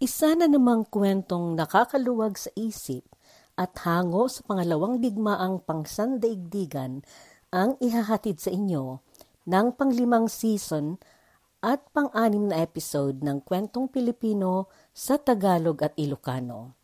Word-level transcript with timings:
Isa 0.00 0.32
na 0.32 0.48
namang 0.48 0.88
kwentong 0.88 1.60
nakakaluwag 1.60 2.40
sa 2.40 2.48
isip 2.56 3.04
at 3.52 3.76
hango 3.84 4.32
sa 4.32 4.40
pangalawang 4.48 4.96
digmaang 4.96 5.60
pangsandaigdigan 5.68 7.04
ang 7.52 7.76
ihahatid 7.84 8.40
sa 8.40 8.48
inyo 8.48 8.96
ng 9.44 9.66
panglimang 9.76 10.24
season 10.32 10.96
at 11.60 11.84
pang-anim 11.92 12.48
na 12.48 12.64
episode 12.64 13.20
ng 13.20 13.44
Kwentong 13.44 13.92
Pilipino 13.92 14.72
sa 14.96 15.20
Tagalog 15.20 15.84
at 15.84 15.92
Ilocano. 16.00 16.80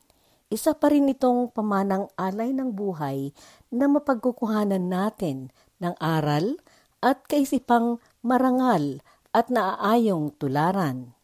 Isa 0.52 0.76
pa 0.76 0.92
rin 0.92 1.08
itong 1.08 1.56
pamanang 1.56 2.12
alay 2.20 2.52
ng 2.52 2.68
buhay 2.68 3.32
na 3.72 3.88
mapagkukuhanan 3.88 4.92
natin 4.92 5.48
ng 5.80 5.96
aral 6.04 6.60
at 7.00 7.24
kaisipang 7.24 7.96
marangal 8.20 9.00
at 9.32 9.48
naaayong 9.48 10.36
tularan. 10.36 11.15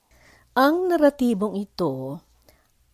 Ang 0.53 0.93
naratibong 0.93 1.57
ito 1.57 2.21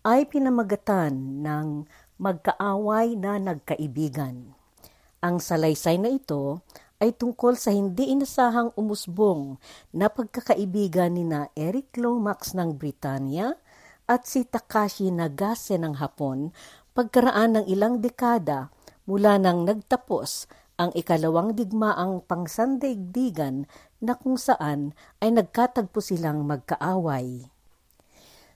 ay 0.06 0.30
pinamagatan 0.30 1.42
ng 1.42 1.90
magkaaway 2.22 3.18
na 3.18 3.34
nagkaibigan. 3.42 4.54
Ang 5.18 5.42
salaysay 5.42 5.98
na 5.98 6.06
ito 6.06 6.62
ay 7.02 7.10
tungkol 7.18 7.58
sa 7.58 7.74
hindi 7.74 8.14
inasahang 8.14 8.70
umusbong 8.78 9.58
na 9.90 10.06
pagkakaibigan 10.06 11.10
ni 11.18 11.26
na 11.26 11.50
Eric 11.58 11.98
Lomax 11.98 12.54
ng 12.54 12.78
Britanya 12.78 13.58
at 14.06 14.30
si 14.30 14.46
Takashi 14.46 15.10
Nagase 15.10 15.82
ng 15.82 15.98
Hapon 15.98 16.54
pagkaraan 16.94 17.58
ng 17.58 17.64
ilang 17.66 17.98
dekada 17.98 18.70
mula 19.02 19.34
nang 19.34 19.66
nagtapos 19.66 20.46
ang 20.78 20.94
ikalawang 20.94 21.58
digmaang 21.58 22.22
pangsandaigdigan 22.22 23.66
na 23.98 24.14
kung 24.14 24.38
saan 24.38 24.94
ay 25.18 25.34
nagkatagpo 25.34 25.98
silang 25.98 26.46
magkaaway. 26.46 27.46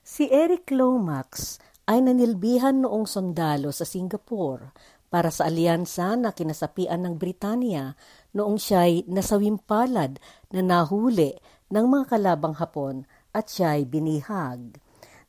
Si 0.03 0.27
Eric 0.27 0.71
Lomax 0.75 1.59
ay 1.87 2.03
nanilbihan 2.03 2.79
noong 2.79 3.07
sundalo 3.07 3.71
sa 3.71 3.83
Singapore 3.83 4.71
para 5.13 5.29
sa 5.29 5.45
alyansa 5.45 6.17
na 6.17 6.33
kinasapian 6.33 7.05
ng 7.05 7.15
Britanya 7.21 7.93
noong 8.33 8.57
siya'y 8.57 9.05
nasawimpalad 9.05 10.17
na 10.49 10.61
nahuli 10.65 11.37
ng 11.69 11.85
mga 11.85 12.17
kalabang 12.17 12.57
Hapon 12.57 13.05
at 13.29 13.45
siya'y 13.51 13.85
binihag. 13.85 14.79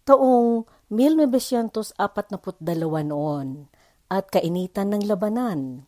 Taong 0.09 0.65
1942 0.89 1.95
noon 3.05 3.69
at 4.09 4.29
kainitan 4.33 4.95
ng 4.95 5.05
labanan 5.05 5.85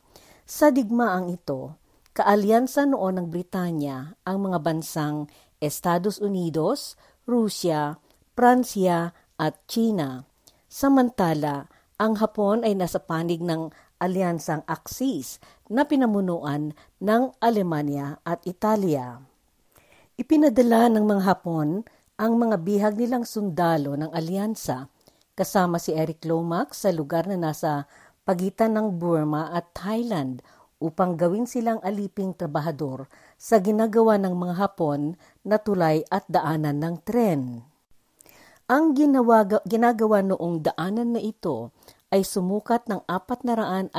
sa 0.47 0.71
digmaang 0.71 1.33
ito, 1.35 1.75
kaalyansa 2.17 2.89
noon 2.89 3.21
ng 3.21 3.27
Britanya 3.29 4.17
ang 4.25 4.49
mga 4.49 4.65
bansang 4.65 5.29
Estados 5.61 6.17
Unidos, 6.17 6.97
Rusya, 7.29 8.01
Pransya 8.33 9.13
at 9.37 9.61
China. 9.69 10.25
Samantala, 10.65 11.69
ang 12.01 12.17
Hapon 12.17 12.65
ay 12.65 12.73
nasa 12.73 13.01
panig 13.05 13.45
ng 13.45 13.69
alyansang 14.01 14.65
Axis 14.65 15.41
na 15.69 15.85
pinamunuan 15.85 16.73
ng 17.01 17.23
Alemanya 17.41 18.21
at 18.25 18.45
Italia. 18.49 19.21
Ipinadala 20.17 20.89
ng 20.93 21.05
mga 21.05 21.23
Hapon 21.25 21.85
ang 22.17 22.33
mga 22.41 22.57
bihag 22.65 22.95
nilang 22.97 23.29
sundalo 23.29 23.93
ng 23.93 24.09
alyansa 24.17 24.89
kasama 25.37 25.77
si 25.77 25.93
Eric 25.93 26.25
Lomax 26.25 26.89
sa 26.89 26.91
lugar 26.93 27.29
na 27.29 27.37
nasa 27.37 27.85
pagitan 28.25 28.73
ng 28.73 28.97
Burma 28.97 29.53
at 29.53 29.77
Thailand 29.77 30.41
upang 30.83 31.17
gawin 31.17 31.49
silang 31.49 31.81
aliping 31.81 32.37
trabahador 32.37 33.09
sa 33.41 33.61
ginagawa 33.61 34.21
ng 34.21 34.35
mga 34.37 34.55
Hapon 34.61 35.17
na 35.43 35.57
tulay 35.57 36.05
at 36.13 36.29
daanan 36.29 36.81
ng 36.81 36.97
tren. 37.05 37.41
Ang 38.67 38.99
ginawa, 38.99 39.47
ginagawa 39.63 40.27
noong 40.27 40.67
daanan 40.67 41.15
na 41.15 41.23
ito 41.23 41.71
ay 42.11 42.27
sumukat 42.27 42.91
ng 42.91 43.07
415 43.07 43.95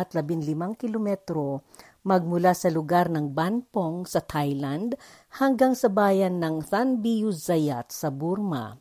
kilometro 0.76 1.64
magmula 2.08 2.56
sa 2.56 2.72
lugar 2.72 3.12
ng 3.12 3.36
Banpong 3.36 4.08
sa 4.08 4.24
Thailand 4.24 4.96
hanggang 5.44 5.76
sa 5.76 5.92
bayan 5.92 6.40
ng 6.40 6.64
Thanbiyu 6.64 7.36
Zayat 7.36 7.92
sa 7.92 8.08
Burma. 8.08 8.80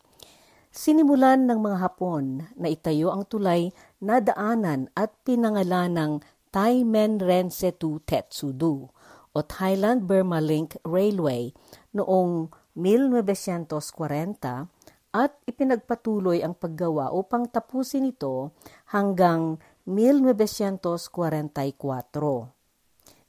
Sinimulan 0.71 1.49
ng 1.49 1.59
mga 1.59 1.79
Hapon 1.83 2.47
na 2.55 2.69
itayo 2.71 3.11
ang 3.11 3.27
tulay 3.27 3.73
na 3.99 4.23
daanan 4.23 4.93
at 4.95 5.11
pinangalan 5.27 5.91
ng 5.97 6.13
Taimen 6.51 7.21
Rensetu 7.23 8.03
Tetsudu 8.03 8.89
o 9.37 9.39
Thailand 9.45 10.07
Burma 10.09 10.41
Link 10.41 10.81
Railway 10.87 11.53
noong 11.93 12.49
1940 12.77 14.69
at 15.17 15.33
ipinagpatuloy 15.49 16.45
ang 16.45 16.53
paggawa 16.53 17.09
upang 17.13 17.49
tapusin 17.49 18.09
ito 18.09 18.53
hanggang 18.93 19.57
1944. 19.89 20.93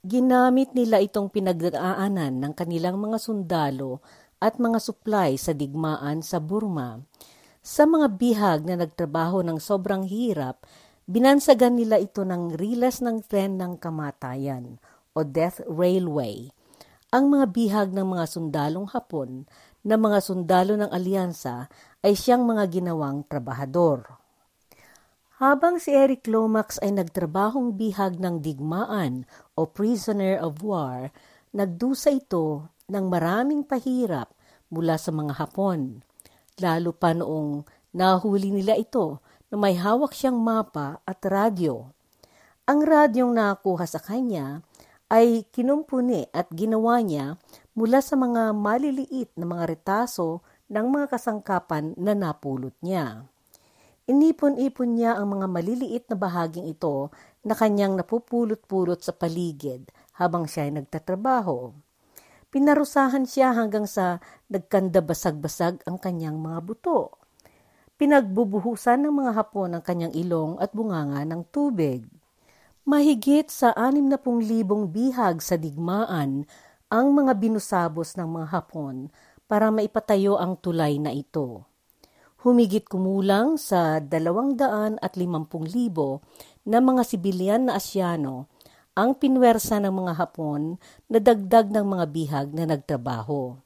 Ginamit 0.04 0.72
nila 0.76 1.02
itong 1.02 1.32
pinagdaanan 1.32 2.38
ng 2.38 2.52
kanilang 2.54 3.00
mga 3.00 3.18
sundalo 3.18 4.04
at 4.38 4.60
mga 4.62 4.78
supply 4.78 5.34
sa 5.34 5.50
digmaan 5.50 6.22
sa 6.22 6.38
Burma 6.38 7.02
sa 7.68 7.84
mga 7.84 8.16
bihag 8.16 8.60
na 8.64 8.80
nagtrabaho 8.80 9.44
ng 9.44 9.60
sobrang 9.60 10.08
hirap, 10.08 10.64
binansagan 11.08 11.80
nila 11.80 11.96
ito 11.96 12.20
ng 12.20 12.52
rilas 12.52 13.00
ng 13.00 13.24
tren 13.24 13.56
ng 13.56 13.80
kamatayan 13.80 14.76
o 15.16 15.24
Death 15.24 15.64
Railway. 15.64 16.52
Ang 17.08 17.32
mga 17.32 17.46
bihag 17.48 17.88
ng 17.96 18.04
mga 18.04 18.28
sundalong 18.28 18.84
Hapon 18.92 19.48
na 19.80 19.96
mga 19.96 20.20
sundalo 20.20 20.76
ng 20.76 20.92
alyansa 20.92 21.72
ay 22.04 22.12
siyang 22.12 22.44
mga 22.44 22.68
ginawang 22.68 23.24
trabahador. 23.24 24.20
Habang 25.40 25.80
si 25.80 25.96
Eric 25.96 26.28
Lomax 26.28 26.76
ay 26.84 26.92
nagtrabahong 26.92 27.72
bihag 27.72 28.20
ng 28.20 28.44
digmaan 28.44 29.24
o 29.56 29.64
prisoner 29.64 30.36
of 30.44 30.60
war, 30.60 31.08
nagdusa 31.56 32.12
ito 32.12 32.68
ng 32.92 33.08
maraming 33.08 33.64
pahirap 33.64 34.28
mula 34.68 35.00
sa 35.00 35.08
mga 35.08 35.40
Hapon 35.40 36.04
lalo 36.60 36.90
pa 36.92 37.14
noong 37.14 37.64
nahuli 37.94 38.50
nila 38.52 38.76
ito 38.76 39.22
na 39.48 39.56
may 39.56 39.76
hawak 39.76 40.12
siyang 40.12 40.36
mapa 40.36 41.00
at 41.08 41.20
radyo. 41.24 41.88
Ang 42.68 42.80
radyong 42.84 43.32
nakuha 43.32 43.88
sa 43.88 43.96
kanya 44.00 44.60
ay 45.08 45.48
kinumpuni 45.48 46.28
at 46.36 46.52
ginawa 46.52 47.00
niya 47.00 47.40
mula 47.72 48.04
sa 48.04 48.12
mga 48.20 48.52
maliliit 48.52 49.32
na 49.40 49.48
mga 49.48 49.64
retaso 49.72 50.44
ng 50.68 50.86
mga 50.92 51.06
kasangkapan 51.16 51.96
na 51.96 52.12
napulot 52.12 52.76
niya. 52.84 53.24
Inipon-ipon 54.08 54.96
niya 54.96 55.16
ang 55.16 55.36
mga 55.36 55.46
maliliit 55.48 56.04
na 56.08 56.16
bahaging 56.16 56.68
ito 56.68 57.12
na 57.44 57.52
kanyang 57.52 57.96
napupulot-pulot 57.96 59.00
sa 59.00 59.12
paligid 59.12 59.88
habang 60.16 60.48
siya 60.48 60.68
ay 60.68 60.80
nagtatrabaho. 60.80 61.72
Pinarusahan 62.48 63.28
siya 63.28 63.52
hanggang 63.52 63.84
sa 63.84 64.24
nagkanda 64.48 65.04
basag-basag 65.04 65.84
ang 65.84 66.00
kanyang 66.00 66.40
mga 66.40 66.64
buto. 66.64 67.20
Pinagbubuhusan 67.98 69.02
ng 69.02 69.10
mga 69.10 69.32
hapon 69.34 69.74
ang 69.74 69.82
kanyang 69.82 70.14
ilong 70.14 70.54
at 70.62 70.70
bunganga 70.70 71.26
ng 71.26 71.42
tubig. 71.50 72.06
Mahigit 72.86 73.50
sa 73.50 73.74
60,000 73.74 74.86
bihag 74.86 75.42
sa 75.42 75.58
digmaan 75.58 76.46
ang 76.86 77.06
mga 77.10 77.34
binusabos 77.34 78.14
ng 78.14 78.38
mga 78.38 78.54
hapon 78.54 79.10
para 79.50 79.74
maipatayo 79.74 80.38
ang 80.38 80.54
tulay 80.62 81.02
na 81.02 81.10
ito. 81.10 81.66
Humigit 82.46 82.86
kumulang 82.86 83.58
sa 83.58 83.98
250,000 83.98 85.02
na 86.70 86.78
mga 86.78 87.02
sibilyan 87.02 87.66
na 87.66 87.82
Asyano 87.82 88.46
ang 88.94 89.18
pinwersa 89.18 89.82
ng 89.82 89.94
mga 89.94 90.12
Hapon 90.18 90.74
na 91.10 91.18
dagdag 91.18 91.70
ng 91.70 91.86
mga 91.86 92.04
bihag 92.10 92.48
na 92.54 92.66
nagtrabaho. 92.66 93.58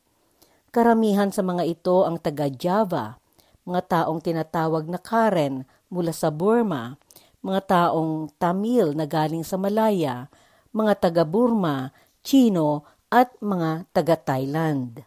Karamihan 0.72 1.28
sa 1.32 1.40
mga 1.40 1.68
ito 1.68 2.04
ang 2.04 2.16
taga-Java, 2.16 3.21
mga 3.62 3.82
taong 3.86 4.18
tinatawag 4.18 4.90
na 4.90 4.98
Karen 4.98 5.62
mula 5.86 6.10
sa 6.10 6.34
Burma, 6.34 6.98
mga 7.42 7.60
taong 7.66 8.30
Tamil 8.38 8.94
na 8.94 9.06
galing 9.06 9.46
sa 9.46 9.58
Malaya, 9.58 10.30
mga 10.74 11.08
taga-Burma, 11.08 11.90
Chino 12.22 12.86
at 13.10 13.34
mga 13.42 13.90
taga-Thailand. 13.92 15.04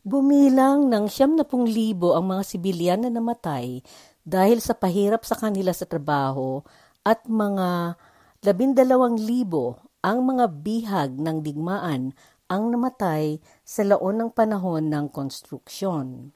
Bumilang 0.00 0.88
ng 0.88 1.06
siyam 1.06 1.36
na 1.36 1.44
pung 1.44 1.68
libo 1.68 2.16
ang 2.16 2.32
mga 2.32 2.42
sibilyan 2.44 3.00
na 3.04 3.10
namatay 3.12 3.84
dahil 4.24 4.58
sa 4.60 4.72
pahirap 4.72 5.24
sa 5.28 5.36
kanila 5.36 5.72
sa 5.72 5.84
trabaho 5.84 6.64
at 7.04 7.24
mga 7.28 7.96
labindalawang 8.44 9.20
libo 9.20 9.80
ang 10.00 10.24
mga 10.24 10.44
bihag 10.64 11.10
ng 11.20 11.44
digmaan 11.44 12.16
ang 12.48 12.64
namatay 12.72 13.38
sa 13.62 13.84
laon 13.84 14.24
ng 14.24 14.30
panahon 14.32 14.88
ng 14.88 15.06
konstruksyon. 15.12 16.32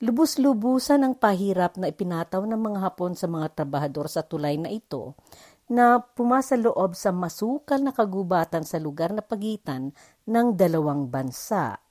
Lubus-lubusan 0.00 1.04
ang 1.04 1.12
pahirap 1.12 1.76
na 1.76 1.92
ipinataw 1.92 2.40
ng 2.48 2.56
mga 2.56 2.88
Hapon 2.88 3.12
sa 3.12 3.28
mga 3.28 3.52
trabahador 3.52 4.08
sa 4.08 4.24
tulay 4.24 4.56
na 4.56 4.72
ito 4.72 5.12
na 5.68 6.00
pumasa 6.00 6.56
loob 6.56 6.96
sa 6.96 7.12
masukal 7.12 7.84
na 7.84 7.92
kagubatan 7.92 8.64
sa 8.64 8.80
lugar 8.80 9.12
na 9.12 9.20
pagitan 9.20 9.92
ng 10.24 10.56
dalawang 10.56 11.04
bansa. 11.12 11.84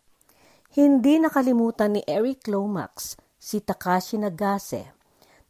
Hindi 0.74 1.22
nakalimutan 1.22 1.94
ni 1.94 2.02
Eric 2.02 2.50
Lomax 2.50 3.14
si 3.38 3.62
Takashi 3.62 4.18
Nagase, 4.18 4.90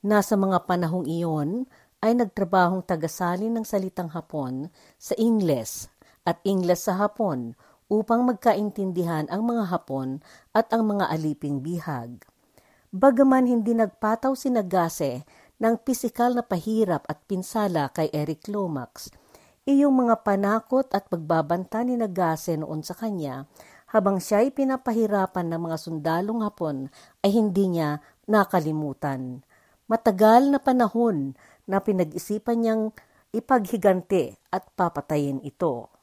na 0.03 0.19
sa 0.19 0.35
mga 0.35 0.67
panahong 0.67 1.07
iyon 1.07 1.63
ay 2.03 2.11
nagtrabahong 2.11 2.83
tagasalin 2.83 3.55
ng 3.55 3.63
salitang 3.63 4.11
Hapon 4.11 4.67
sa 4.99 5.15
Ingles 5.15 5.87
at 6.27 6.43
Ingles 6.43 6.83
sa 6.83 6.99
Hapon 6.99 7.55
upang 7.87 8.27
magkaintindihan 8.27 9.31
ang 9.31 9.47
mga 9.47 9.71
Hapon 9.71 10.19
at 10.51 10.67
ang 10.75 10.91
mga 10.91 11.07
aliping 11.07 11.63
bihag. 11.63 12.19
Bagaman 12.89 13.45
hindi 13.45 13.77
nagpataw 13.77 14.33
si 14.33 14.49
Nagase 14.49 15.21
ng 15.61 15.77
pisikal 15.85 16.33
na 16.33 16.41
pahirap 16.41 17.05
at 17.05 17.21
pinsala 17.29 17.93
kay 17.93 18.09
Eric 18.09 18.49
Lomax, 18.49 19.13
iyong 19.69 19.93
mga 19.93 20.25
panakot 20.25 20.89
at 20.89 21.05
pagbabanta 21.05 21.85
ni 21.85 21.93
Nagase 21.93 22.57
noon 22.57 22.81
sa 22.81 22.97
kanya 22.97 23.45
habang 23.93 24.17
siya 24.17 24.41
ay 24.41 24.49
pinapahirapan 24.49 25.53
ng 25.53 25.61
mga 25.69 25.77
sundalong 25.77 26.41
Hapon 26.41 26.89
ay 27.21 27.29
hindi 27.29 27.77
niya 27.77 28.01
nakalimutan. 28.25 29.45
Matagal 29.85 30.49
na 30.49 30.57
panahon 30.57 31.37
na 31.69 31.85
pinag-isipan 31.85 32.57
niyang 32.57 32.83
ipaghigante 33.29 34.41
at 34.49 34.65
papatayin 34.73 35.45
ito. 35.45 35.93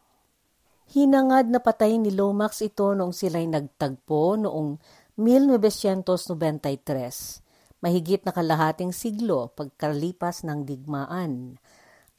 Hinangad 0.87 1.51
na 1.51 1.59
patayin 1.59 2.07
ni 2.07 2.15
Lomax 2.15 2.63
ito 2.63 2.95
noong 2.95 3.11
sila'y 3.11 3.51
nagtagpo 3.51 4.39
noong 4.39 4.79
1993, 5.17 7.81
mahigit 7.81 8.21
na 8.21 8.37
kalahating 8.37 8.93
siglo 8.93 9.49
pagkalipas 9.57 10.45
ng 10.45 10.69
digmaan. 10.69 11.57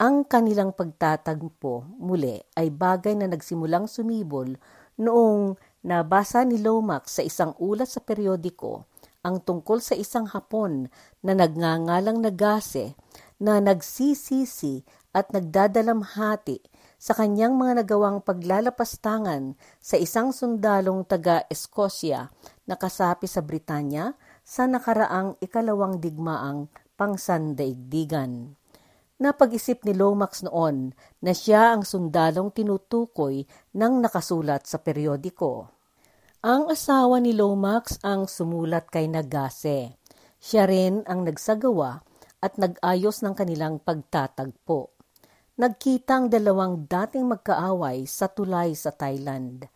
Ang 0.02 0.26
kanilang 0.26 0.74
pagtatagpo 0.74 1.86
muli 1.94 2.42
ay 2.58 2.74
bagay 2.74 3.14
na 3.14 3.30
nagsimulang 3.30 3.86
sumibol 3.86 4.50
noong 4.98 5.54
nabasa 5.86 6.42
ni 6.42 6.58
Lomax 6.58 7.14
sa 7.18 7.22
isang 7.22 7.54
ulat 7.62 7.86
sa 7.86 8.02
periodiko 8.02 8.90
ang 9.22 9.46
tungkol 9.46 9.78
sa 9.78 9.94
isang 9.94 10.26
Hapon 10.26 10.90
na 11.22 11.38
nagngangalang 11.38 12.18
Nagase 12.18 12.98
na 13.38 13.62
nagsisisi 13.62 14.82
at 15.14 15.30
nagdadalamhati 15.30 16.58
sa 16.98 17.14
kanyang 17.14 17.54
mga 17.54 17.86
nagawang 17.86 18.18
paglalapastangan 18.18 19.54
sa 19.78 19.94
isang 19.94 20.34
sundalong 20.34 21.06
taga-Escosya 21.06 22.26
na 22.26 22.57
kasapi 22.76 23.24
sa 23.24 23.40
Britanya 23.40 24.12
sa 24.44 24.68
nakaraang 24.68 25.40
ikalawang 25.40 26.02
digmaang 26.02 26.68
pangsandaigdigan. 26.98 28.58
Napag-isip 29.18 29.82
ni 29.82 29.96
Lomax 29.96 30.44
noon 30.46 30.94
na 31.24 31.32
siya 31.34 31.74
ang 31.74 31.82
sundalong 31.82 32.54
tinutukoy 32.54 33.46
ng 33.74 33.94
nakasulat 34.04 34.68
sa 34.68 34.78
periodiko. 34.78 35.70
Ang 36.38 36.70
asawa 36.70 37.18
ni 37.18 37.34
Lomax 37.34 37.98
ang 38.06 38.30
sumulat 38.30 38.86
kay 38.92 39.10
Nagase. 39.10 39.98
Siya 40.38 40.70
rin 40.70 41.02
ang 41.10 41.26
nagsagawa 41.26 41.98
at 42.38 42.54
nag-ayos 42.62 43.26
ng 43.26 43.34
kanilang 43.34 43.82
pagtatagpo. 43.82 44.94
Nagkita 45.58 46.14
ang 46.14 46.26
dalawang 46.30 46.86
dating 46.86 47.26
magkaaway 47.26 48.06
sa 48.06 48.30
tulay 48.30 48.78
sa 48.78 48.94
Thailand. 48.94 49.66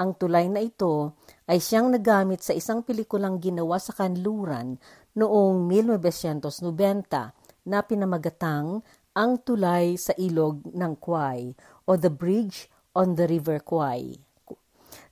Ang 0.00 0.16
tulay 0.16 0.48
na 0.48 0.64
ito 0.64 1.12
ay 1.44 1.60
siyang 1.60 1.92
nagamit 1.92 2.40
sa 2.40 2.56
isang 2.56 2.80
pelikulang 2.80 3.36
ginawa 3.36 3.76
sa 3.76 3.92
kanluran 3.92 4.80
noong 5.12 5.68
1990 5.68 7.68
na 7.68 7.84
pinamagatang 7.84 8.80
Ang 9.12 9.32
Tulay 9.44 10.00
sa 10.00 10.16
Ilog 10.16 10.64
ng 10.72 10.94
Kwai 10.96 11.52
o 11.84 12.00
The 12.00 12.08
Bridge 12.08 12.64
on 12.96 13.12
the 13.12 13.28
River 13.28 13.60
Kwai. 13.60 14.16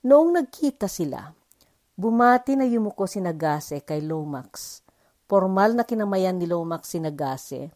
Noong 0.08 0.40
nagkita 0.40 0.88
sila, 0.88 1.20
bumati 1.92 2.56
na 2.56 2.64
yumuko 2.64 3.04
si 3.04 3.20
Nagase 3.20 3.84
kay 3.84 4.00
Lomax. 4.00 4.80
Formal 5.28 5.76
na 5.76 5.84
kinamayan 5.84 6.40
ni 6.40 6.48
Lomax 6.48 6.96
si 6.96 6.98
Nagase 7.02 7.68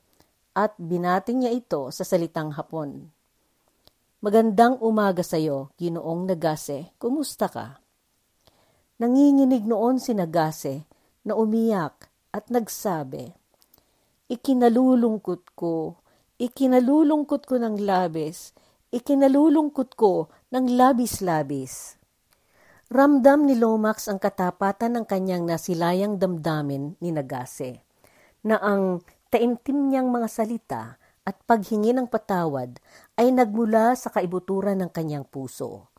at 0.57 0.73
binating 0.81 1.45
niya 1.45 1.53
ito 1.53 1.93
sa 1.93 2.09
salitang 2.09 2.57
Hapon. 2.57 3.13
Magandang 4.23 4.79
umaga 4.79 5.27
sa 5.27 5.35
iyo, 5.35 5.75
Ginoong 5.75 6.31
Nagase. 6.31 6.95
Kumusta 6.95 7.51
ka? 7.51 7.83
Nanginginig 9.03 9.67
noon 9.67 9.99
si 9.99 10.15
Nagase 10.15 10.87
na 11.27 11.35
umiyak 11.35 12.07
at 12.31 12.47
nagsabi, 12.47 13.35
Ikinalulungkot 14.31 15.59
ko, 15.59 15.99
ikinalulungkot 16.39 17.51
ko 17.51 17.59
ng 17.59 17.83
labis, 17.83 18.55
ikinalulungkot 18.95 19.99
ko 19.99 20.31
ng 20.55 20.71
labis-labis. 20.71 21.99
Ramdam 22.95 23.51
ni 23.51 23.59
Lomax 23.59 24.07
ang 24.07 24.23
katapatan 24.23 25.03
ng 25.03 25.05
kanyang 25.11 25.51
nasilayang 25.51 26.23
damdamin 26.23 26.95
ni 27.03 27.11
Nagase, 27.11 27.83
na 28.47 28.63
ang 28.63 29.03
taimtim 29.35 29.91
niyang 29.91 30.15
mga 30.15 30.29
salita 30.31 31.02
at 31.23 31.39
paghingi 31.47 31.95
ng 31.95 32.11
patawad 32.11 32.83
ay 33.15 33.31
nagmula 33.31 33.95
sa 33.95 34.11
kaibuturan 34.11 34.83
ng 34.83 34.91
kanyang 34.91 35.23
puso. 35.27 35.91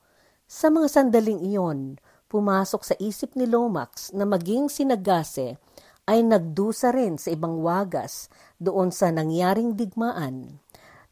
Sa 0.43 0.67
mga 0.67 0.87
sandaling 0.91 1.41
iyon, 1.47 1.97
pumasok 2.27 2.81
sa 2.83 2.95
isip 2.99 3.33
ni 3.39 3.47
Lomax 3.47 4.11
na 4.11 4.27
maging 4.27 4.67
si 4.67 4.83
Nagase 4.83 5.55
ay 6.03 6.19
nagdusa 6.19 6.91
rin 6.91 7.15
sa 7.15 7.31
ibang 7.31 7.63
wagas 7.63 8.27
doon 8.59 8.91
sa 8.91 9.07
nangyaring 9.09 9.79
digmaan. 9.79 10.59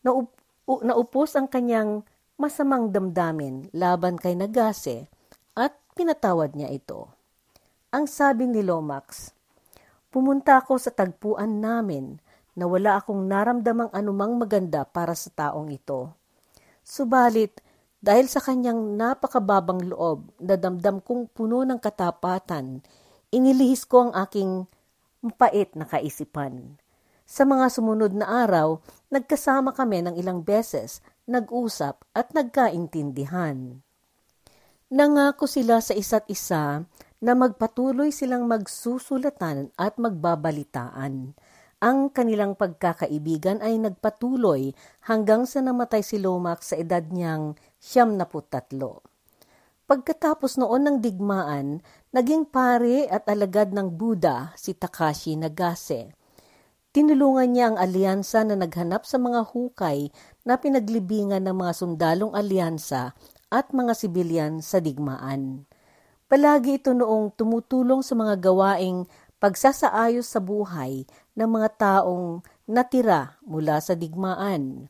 Naup- 0.04 0.36
naupos 0.68 1.40
ang 1.40 1.48
kanyang 1.48 2.04
masamang 2.36 2.92
damdamin 2.92 3.72
laban 3.72 4.19
kay 4.19 4.36
Nagase 4.36 5.08
at 5.56 5.72
pinatawad 5.96 6.58
niya 6.60 6.68
ito. 6.68 7.08
Ang 7.96 8.12
sabi 8.12 8.52
ni 8.52 8.60
Lomax, 8.60 9.36
Pumunta 10.12 10.60
ako 10.60 10.75
sa 10.75 10.92
tagpuan 10.92 11.63
namin 11.63 12.19
na 12.56 12.68
wala 12.68 13.00
akong 13.00 13.25
naramdamang 13.27 13.92
anumang 13.95 14.36
maganda 14.36 14.83
para 14.83 15.15
sa 15.15 15.31
taong 15.31 15.71
ito. 15.71 16.12
Subalit, 16.83 17.63
dahil 18.01 18.25
sa 18.25 18.42
kanyang 18.42 18.98
napakababang 18.98 19.86
loob 19.86 20.33
na 20.42 20.57
damdam 20.57 20.98
kong 21.00 21.30
puno 21.30 21.62
ng 21.62 21.77
katapatan, 21.77 22.81
inilihis 23.30 23.86
ko 23.86 24.09
ang 24.09 24.13
aking 24.18 24.65
mapait 25.21 25.69
na 25.77 25.86
kaisipan. 25.86 26.81
Sa 27.30 27.45
mga 27.45 27.69
sumunod 27.71 28.12
na 28.12 28.44
araw, 28.44 28.81
nagkasama 29.13 29.71
kami 29.71 30.03
ng 30.03 30.18
ilang 30.18 30.42
beses, 30.42 31.00
nag-usap 31.30 32.03
at 32.12 32.33
nagkaintindihan. 32.36 33.80
Nangako 34.92 35.48
sila 35.48 35.80
sa 35.80 35.95
isa't 35.95 36.27
isa 36.27 36.83
na 37.21 37.31
magpatuloy 37.38 38.12
silang 38.12 38.50
magsusulatan 38.50 39.71
at 39.80 39.95
magbabalitaan. 39.95 41.38
Ang 41.81 42.13
kanilang 42.13 42.53
pagkakaibigan 42.53 43.58
ay 43.65 43.82
nagpatuloy 43.82 44.77
hanggang 45.10 45.50
sa 45.50 45.65
namatay 45.65 46.06
si 46.06 46.22
Lomax 46.22 46.70
sa 46.70 46.75
edad 46.77 47.01
niyang 47.10 47.58
siyam 47.82 48.22
na 48.22 48.29
putatlo. 48.29 49.01
Pagkatapos 49.89 50.62
noon 50.62 50.86
ng 50.86 50.98
digmaan, 51.01 51.82
naging 52.13 52.46
pare 52.46 53.10
at 53.10 53.25
alagad 53.25 53.74
ng 53.74 53.98
Buddha 53.98 54.53
si 54.53 54.77
Takashi 54.77 55.34
Nagase. 55.34 56.13
Tinulungan 56.94 57.50
niya 57.50 57.74
ang 57.74 57.77
alyansa 57.82 58.46
na 58.46 58.53
naghanap 58.53 59.01
sa 59.10 59.17
mga 59.17 59.41
hukay 59.50 60.13
na 60.46 60.62
pinaglibingan 60.62 61.41
ng 61.50 61.56
mga 61.65 61.74
sundalong 61.74 62.38
alyansa 62.38 63.17
at 63.50 63.74
mga 63.74 63.98
sibilyan 63.98 64.62
sa 64.62 64.77
digmaan. 64.77 65.65
Palagi 66.29 66.77
ito 66.77 66.94
noong 66.94 67.34
tumutulong 67.34 68.06
sa 68.06 68.13
mga 68.13 68.38
gawaing 68.38 69.10
pagsasaayos 69.41 70.29
sa 70.29 70.38
buhay 70.38 71.10
ng 71.38 71.50
mga 71.50 71.70
taong 71.80 72.44
natira 72.68 73.40
mula 73.46 73.80
sa 73.80 73.96
digmaan. 73.96 74.88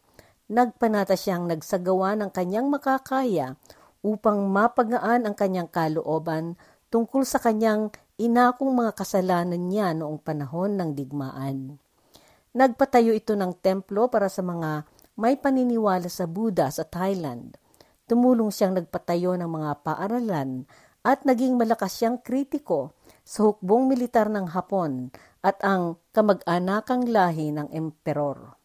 Nagpanata 0.51 1.15
siyang 1.15 1.47
nagsagawa 1.47 2.17
ng 2.19 2.29
kanyang 2.33 2.67
makakaya 2.67 3.55
upang 4.03 4.49
mapagaan 4.49 5.29
ang 5.29 5.35
kanyang 5.37 5.69
kalooban 5.71 6.59
tungkol 6.91 7.23
sa 7.23 7.39
kanyang 7.39 7.93
inakong 8.19 8.73
mga 8.73 8.91
kasalanan 8.97 9.71
niya 9.71 9.95
noong 9.95 10.19
panahon 10.19 10.75
ng 10.75 10.91
digmaan. 10.97 11.79
Nagpatayo 12.51 13.15
ito 13.15 13.37
ng 13.37 13.55
templo 13.63 14.11
para 14.11 14.27
sa 14.27 14.43
mga 14.43 14.83
may 15.15 15.39
paniniwala 15.39 16.11
sa 16.11 16.27
Buddha 16.27 16.67
sa 16.67 16.83
Thailand 16.83 17.61
tumulong 18.11 18.51
siyang 18.51 18.75
nagpatayo 18.75 19.39
ng 19.39 19.47
mga 19.47 19.71
paaralan 19.87 20.67
at 20.99 21.23
naging 21.23 21.55
malakas 21.55 21.95
siyang 21.95 22.19
kritiko 22.19 22.91
sa 23.23 23.47
hukbong 23.47 23.87
militar 23.87 24.27
ng 24.27 24.51
Hapon 24.51 25.15
at 25.41 25.57
ang 25.65 25.97
kamag-anakang 26.13 27.09
lahi 27.09 27.49
ng 27.53 27.69
emperor. 27.73 28.57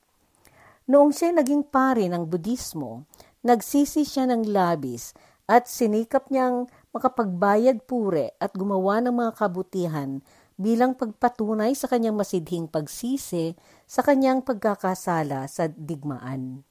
Noong 0.87 1.11
siya 1.11 1.35
naging 1.35 1.67
pari 1.67 2.07
ng 2.07 2.29
Budismo, 2.31 3.11
nagsisi 3.43 4.07
siya 4.07 4.29
ng 4.31 4.47
labis 4.47 5.17
at 5.51 5.67
sinikap 5.67 6.31
niyang 6.31 6.71
makapagbayad 6.95 7.83
pure 7.87 8.35
at 8.39 8.55
gumawa 8.55 9.03
ng 9.03 9.15
mga 9.15 9.33
kabutihan 9.35 10.23
bilang 10.57 10.97
pagpatunay 10.97 11.77
sa 11.77 11.87
kanyang 11.87 12.17
masidhing 12.17 12.65
pagsisi 12.67 13.53
sa 13.85 14.01
kanyang 14.01 14.41
pagkakasala 14.41 15.45
sa 15.47 15.69
digmaan. 15.69 16.65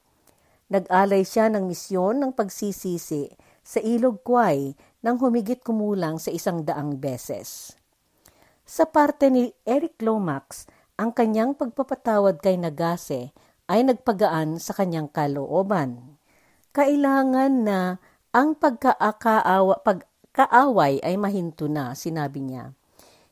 Nag-alay 0.66 1.22
siya 1.22 1.46
ng 1.54 1.70
misyon 1.70 2.18
ng 2.26 2.32
pagsisisi 2.34 3.30
sa 3.62 3.80
Ilog 3.84 4.26
Kwai 4.26 4.74
nang 5.06 5.22
humigit 5.22 5.62
kumulang 5.62 6.18
sa 6.18 6.34
isang 6.34 6.66
daang 6.66 6.98
beses. 6.98 7.78
Sa 8.66 8.90
parte 8.90 9.30
ni 9.30 9.54
Eric 9.62 10.02
Lomax, 10.02 10.66
ang 10.98 11.14
kanyang 11.14 11.54
pagpapatawad 11.54 12.42
kay 12.42 12.58
Nagase 12.58 13.30
ay 13.70 13.86
nagpagaan 13.86 14.58
sa 14.58 14.74
kanyang 14.74 15.06
kalooban. 15.06 16.18
Kailangan 16.74 17.62
na 17.62 18.02
ang 18.34 18.58
pagkaawa, 18.58 19.86
pagkaaway 19.86 20.98
ay 21.06 21.14
mahinto 21.14 21.70
na, 21.70 21.94
sinabi 21.94 22.42
niya. 22.42 22.74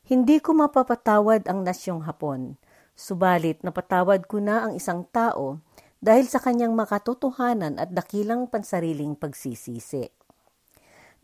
Hindi 0.06 0.38
ko 0.38 0.54
mapapatawad 0.54 1.50
ang 1.50 1.66
nasyong 1.66 2.06
Hapon, 2.06 2.54
subalit 2.94 3.58
napatawad 3.66 4.30
ko 4.30 4.38
na 4.38 4.70
ang 4.70 4.78
isang 4.78 5.02
tao 5.10 5.58
dahil 5.98 6.30
sa 6.30 6.38
kanyang 6.38 6.78
makatotohanan 6.78 7.82
at 7.82 7.90
dakilang 7.90 8.46
pansariling 8.46 9.18
pagsisisi. 9.18 10.14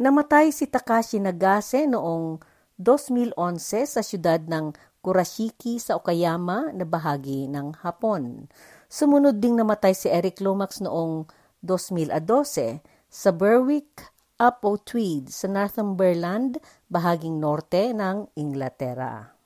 Namatay 0.02 0.50
si 0.50 0.66
Takashi 0.66 1.22
Nagase 1.22 1.86
noong 1.86 2.49
2011 2.80 3.84
sa 3.84 4.00
siyudad 4.00 4.40
ng 4.48 4.72
Kurashiki 5.04 5.76
sa 5.76 6.00
Okayama 6.00 6.72
na 6.72 6.88
bahagi 6.88 7.44
ng 7.48 7.76
Hapon. 7.84 8.48
Sumunod 8.88 9.36
ding 9.40 9.60
namatay 9.60 9.92
si 9.92 10.08
Eric 10.08 10.40
Lomax 10.40 10.80
noong 10.80 11.28
2012 11.60 12.80
sa 13.08 13.30
Berwick 13.36 14.00
upon 14.40 14.80
Tweed 14.80 15.28
sa 15.28 15.44
Northumberland, 15.52 16.56
bahaging 16.88 17.36
norte 17.36 17.92
ng 17.92 18.32
Inglaterra. 18.40 19.39